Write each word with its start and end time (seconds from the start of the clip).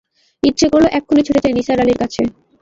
ইচ্ছে 0.43 0.65
করল 0.71 0.85
এক্ষুণি 0.97 1.21
ছুটে 1.23 1.43
যাই 1.43 1.53
নিসার 1.57 1.81
আলির 1.83 1.99
কাছে। 2.01 2.21